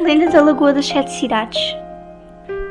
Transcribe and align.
Lenda 0.00 0.30
da 0.30 0.40
Lagoa 0.40 0.72
das 0.72 0.86
Sete 0.86 1.12
Cidades 1.12 1.76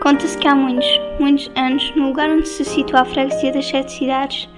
Conta-se 0.02 0.36
que 0.36 0.48
há 0.48 0.56
muitos, 0.56 0.88
muitos 1.20 1.52
anos, 1.56 1.94
no 1.96 2.08
lugar 2.08 2.28
onde 2.28 2.48
se 2.48 2.66
situa 2.66 3.02
a 3.02 3.06
freguesia 3.06 3.54
das 3.54 3.68
Sete 3.68 3.92
Cidades, 3.92 4.50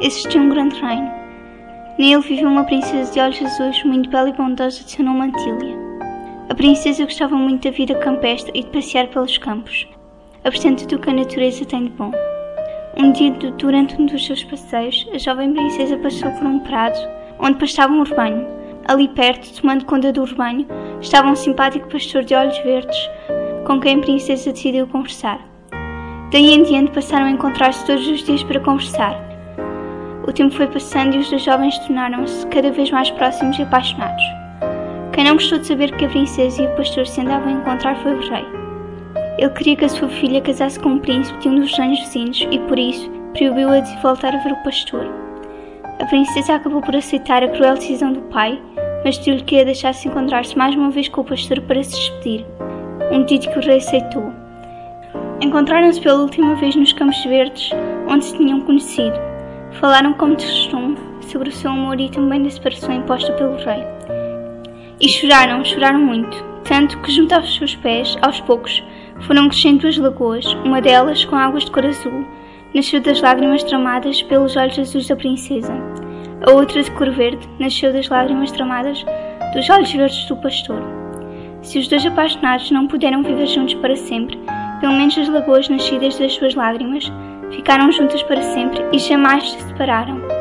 existia 0.00 0.40
um 0.40 0.48
grande 0.48 0.80
reino. 0.80 1.10
Nele 1.98 2.22
vivia 2.22 2.46
uma 2.46 2.62
princesa 2.62 3.10
de 3.12 3.18
olhos 3.18 3.42
azuis 3.42 3.82
muito 3.82 4.08
bela 4.10 4.28
e 4.28 4.32
bondosa 4.32 4.84
de 4.84 4.92
seu 4.92 5.04
nome 5.04 5.22
Antília. 5.22 5.76
A 6.48 6.54
princesa 6.54 7.04
gostava 7.04 7.34
muito 7.34 7.68
da 7.68 7.76
vida 7.76 7.96
campestre 7.96 8.52
e 8.54 8.62
de 8.62 8.70
passear 8.70 9.08
pelos 9.08 9.36
campos, 9.36 9.88
apreciando 10.44 10.82
tudo 10.82 10.96
o 10.96 10.98
que 11.00 11.10
a 11.10 11.14
natureza 11.14 11.64
tem 11.64 11.86
de 11.86 11.90
bom. 11.90 12.12
Um 12.96 13.10
dia, 13.10 13.32
durante 13.58 14.00
um 14.00 14.06
dos 14.06 14.24
seus 14.24 14.44
passeios, 14.44 15.04
a 15.12 15.18
jovem 15.18 15.52
princesa 15.52 15.98
passou 15.98 16.30
por 16.30 16.46
um 16.46 16.60
prado 16.60 16.96
onde 17.40 17.58
pastava 17.58 17.92
um 17.92 18.04
rebanho. 18.04 18.59
Ali 18.90 19.06
perto, 19.06 19.54
tomando 19.54 19.84
conta 19.84 20.12
do 20.12 20.24
rebanho, 20.24 20.66
estava 21.00 21.28
um 21.28 21.36
simpático 21.36 21.88
pastor 21.88 22.24
de 22.24 22.34
olhos 22.34 22.58
verdes 22.58 22.98
com 23.64 23.78
quem 23.78 23.94
a 23.94 24.00
princesa 24.00 24.50
decidiu 24.50 24.84
conversar. 24.88 25.38
Daí 26.32 26.54
em 26.54 26.64
diante 26.64 26.90
passaram 26.90 27.26
a 27.26 27.30
encontrar-se 27.30 27.86
todos 27.86 28.04
os 28.08 28.24
dias 28.24 28.42
para 28.42 28.58
conversar. 28.58 29.14
O 30.26 30.32
tempo 30.32 30.56
foi 30.56 30.66
passando 30.66 31.14
e 31.14 31.18
os 31.20 31.30
dois 31.30 31.44
jovens 31.44 31.78
tornaram-se 31.78 32.44
cada 32.48 32.72
vez 32.72 32.90
mais 32.90 33.08
próximos 33.12 33.56
e 33.60 33.62
apaixonados. 33.62 34.24
Quem 35.12 35.22
não 35.22 35.34
gostou 35.34 35.60
de 35.60 35.68
saber 35.68 35.96
que 35.96 36.06
a 36.06 36.08
princesa 36.08 36.60
e 36.60 36.66
o 36.66 36.74
pastor 36.74 37.06
se 37.06 37.20
andavam 37.20 37.48
a 37.48 37.52
encontrar 37.52 37.94
foi 38.02 38.16
o 38.16 38.28
rei. 38.28 38.44
Ele 39.38 39.50
queria 39.50 39.76
que 39.76 39.84
a 39.84 39.88
sua 39.88 40.08
filha 40.08 40.40
casasse 40.40 40.80
com 40.80 40.88
um 40.88 40.98
príncipe 40.98 41.38
de 41.38 41.48
um 41.48 41.60
dos 41.60 41.78
reinos 41.78 42.00
vizinhos 42.00 42.44
e, 42.50 42.58
por 42.58 42.76
isso, 42.76 43.08
proibiu-a 43.34 43.78
de 43.78 44.02
voltar 44.02 44.34
a 44.34 44.38
ver 44.38 44.50
o 44.50 44.64
pastor. 44.64 45.06
A 46.00 46.06
princesa 46.06 46.54
acabou 46.54 46.80
por 46.80 46.96
aceitar 46.96 47.44
a 47.44 47.48
cruel 47.48 47.74
decisão 47.74 48.12
do 48.12 48.22
pai 48.22 48.60
mas 49.04 49.18
pediu-lhe 49.18 49.42
que 49.42 49.60
a 49.60 49.64
deixasse 49.64 50.08
encontrar-se 50.08 50.56
mais 50.56 50.74
uma 50.74 50.90
vez 50.90 51.08
com 51.08 51.20
o 51.20 51.24
pastor 51.24 51.60
para 51.62 51.82
se 51.82 51.90
despedir. 51.90 52.46
Um 53.10 53.24
pedido 53.24 53.52
que 53.52 53.58
o 53.58 53.62
rei 53.62 53.78
aceitou. 53.78 54.32
Encontraram-se 55.40 56.00
pela 56.00 56.20
última 56.20 56.54
vez 56.54 56.76
nos 56.76 56.92
Campos 56.92 57.24
Verdes, 57.24 57.70
onde 58.08 58.24
se 58.24 58.36
tinham 58.36 58.60
conhecido. 58.60 59.18
Falaram 59.80 60.12
como 60.12 60.36
de 60.36 60.44
costume 60.44 60.96
sobre 61.28 61.48
o 61.48 61.52
seu 61.52 61.70
amor 61.70 61.98
e 62.00 62.10
também 62.10 62.42
da 62.42 62.50
separação 62.50 62.92
imposta 62.92 63.32
pelo 63.32 63.56
rei. 63.56 63.82
E 65.00 65.08
choraram, 65.08 65.64
choraram 65.64 66.00
muito, 66.00 66.44
tanto 66.64 66.98
que 66.98 67.10
junto 67.10 67.34
aos 67.34 67.56
seus 67.56 67.74
pés, 67.76 68.18
aos 68.20 68.40
poucos, 68.40 68.82
foram 69.22 69.48
crescendo 69.48 69.80
duas 69.80 69.96
lagoas, 69.96 70.44
uma 70.64 70.80
delas 70.80 71.24
com 71.24 71.36
águas 71.36 71.64
de 71.64 71.70
cor 71.70 71.86
azul, 71.86 72.26
nasceu 72.74 73.00
das 73.00 73.20
lágrimas 73.20 73.64
tramadas 73.64 74.22
pelos 74.22 74.56
olhos 74.56 74.78
azuis 74.78 75.08
da 75.08 75.16
princesa. 75.16 75.72
A 76.46 76.52
outra, 76.52 76.82
de 76.82 76.90
cor 76.92 77.10
verde, 77.10 77.48
nasceu 77.58 77.92
das 77.92 78.08
lágrimas 78.08 78.50
tramadas 78.50 79.04
dos 79.54 79.68
olhos 79.68 79.92
verdes 79.92 80.24
do 80.26 80.36
pastor. 80.36 80.82
Se 81.62 81.78
os 81.78 81.86
dois 81.86 82.04
apaixonados 82.06 82.70
não 82.70 82.86
puderam 82.86 83.22
viver 83.22 83.46
juntos 83.46 83.74
para 83.74 83.94
sempre, 83.94 84.38
pelo 84.80 84.94
menos 84.94 85.18
as 85.18 85.28
lagoas 85.28 85.68
nascidas 85.68 86.18
das 86.18 86.32
suas 86.32 86.54
lágrimas 86.54 87.12
ficaram 87.50 87.92
juntas 87.92 88.22
para 88.22 88.40
sempre 88.40 88.82
e 88.92 88.98
jamais 88.98 89.50
se 89.50 89.60
separaram. 89.60 90.39